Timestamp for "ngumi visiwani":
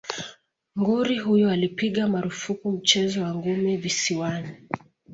3.35-4.55